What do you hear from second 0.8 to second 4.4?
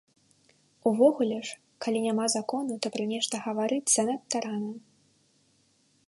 Увогуле ж, калі няма закону, то пра нешта гаварыць занадта